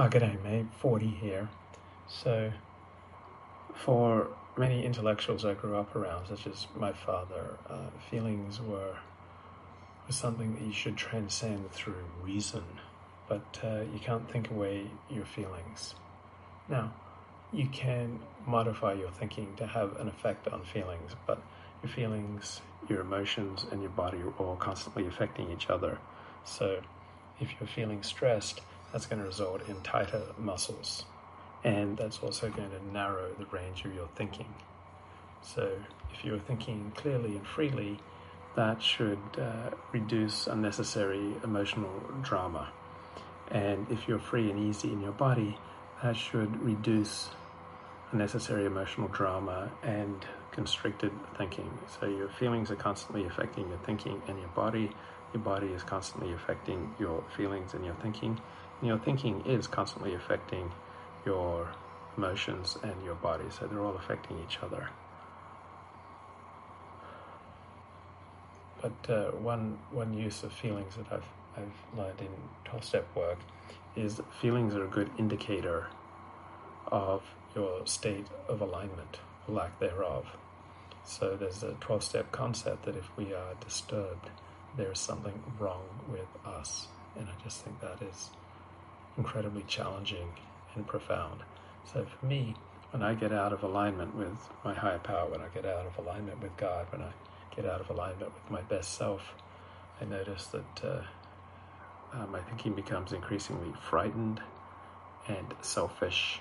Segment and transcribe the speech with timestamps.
[0.00, 0.66] Oh, g'day, mate.
[0.78, 1.48] 40 here.
[2.06, 2.52] So,
[3.74, 8.94] for many intellectuals I grew up around, such as my father, uh, feelings were,
[10.06, 12.62] were something that you should transcend through reason,
[13.28, 15.96] but uh, you can't think away your feelings.
[16.68, 16.94] Now,
[17.52, 21.42] you can modify your thinking to have an effect on feelings, but
[21.82, 25.98] your feelings, your emotions, and your body are all constantly affecting each other.
[26.44, 26.82] So,
[27.40, 28.60] if you're feeling stressed,
[28.92, 31.04] that's going to result in tighter muscles.
[31.64, 34.54] And that's also going to narrow the range of your thinking.
[35.42, 35.72] So,
[36.12, 37.98] if you're thinking clearly and freely,
[38.56, 42.72] that should uh, reduce unnecessary emotional drama.
[43.50, 45.56] And if you're free and easy in your body,
[46.02, 47.30] that should reduce
[48.12, 51.70] unnecessary emotional drama and constricted thinking.
[52.00, 54.90] So your feelings are constantly affecting your thinking and your body.
[55.32, 58.40] Your body is constantly affecting your feelings and your thinking.
[58.80, 60.70] And your thinking is constantly affecting
[61.26, 61.68] your
[62.16, 63.44] emotions and your body.
[63.50, 64.88] So they're all affecting each other.
[68.80, 71.24] But uh, one one use of feelings that I've
[71.56, 72.28] I've learned in
[72.64, 73.38] twelve step work
[73.96, 75.88] is feelings are a good indicator
[76.86, 77.22] of
[77.54, 80.26] your state of alignment, or lack thereof.
[81.04, 84.28] So there's a 12 step concept that if we are disturbed,
[84.76, 86.86] there's something wrong with us.
[87.16, 88.28] And I just think that is
[89.18, 90.28] incredibly challenging
[90.74, 91.40] and profound.
[91.92, 92.54] So for me,
[92.92, 95.98] when I get out of alignment with my higher power, when I get out of
[95.98, 97.12] alignment with God, when I
[97.54, 99.34] get out of alignment with my best self,
[100.00, 101.02] I notice that uh,
[102.14, 104.40] uh, my thinking becomes increasingly frightened
[105.26, 106.40] and selfish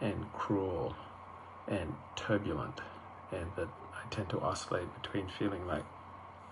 [0.00, 0.94] and cruel
[1.66, 2.80] and turbulent,
[3.32, 5.84] and that I tend to oscillate between feeling like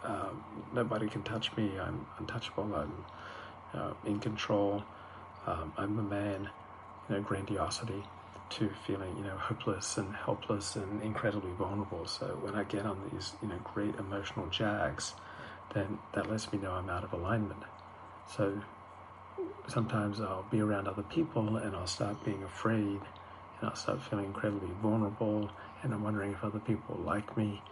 [0.05, 3.05] um, nobody can touch me, I'm untouchable, I'm
[3.75, 4.83] uh, in control,
[5.49, 6.51] um, I'm a man,
[7.09, 8.05] you know, grandiosity,
[8.51, 12.07] to feeling, you know, hopeless and helpless and incredibly vulnerable.
[12.07, 15.15] So when I get on these, you know, great emotional jags,
[15.75, 17.63] then that lets me know I'm out of alignment.
[18.37, 18.61] So
[19.69, 23.01] sometimes I'll be around other people and I'll start being afraid
[23.61, 25.51] and I'll start feeling incredibly vulnerable
[25.83, 27.63] and I'm wondering if other people like me.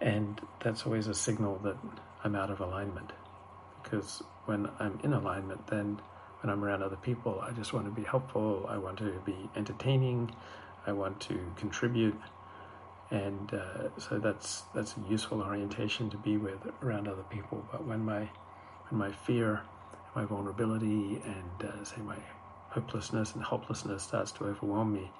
[0.00, 1.76] And that's always a signal that
[2.24, 3.12] I'm out of alignment.
[3.82, 6.00] Because when I'm in alignment, then
[6.40, 9.36] when I'm around other people, I just want to be helpful, I want to be
[9.56, 10.30] entertaining,
[10.86, 12.18] I want to contribute.
[13.10, 17.66] And uh, so that's that's a useful orientation to be with around other people.
[17.70, 18.30] But when my
[18.88, 19.62] when my fear,
[20.14, 22.18] my vulnerability, and uh, say my
[22.70, 25.10] hopelessness and helplessness starts to overwhelm me,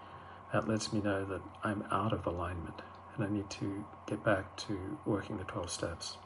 [0.52, 2.80] that lets me know that I'm out of alignment
[3.16, 6.16] and I need to get back to working the 12 steps.